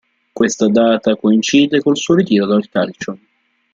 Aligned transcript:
Questa 0.33 0.67
data 0.67 1.15
coincide 1.15 1.79
col 1.79 1.95
suo 1.95 2.15
ritiro 2.15 2.47
dal 2.47 2.67
calcio. 2.69 3.19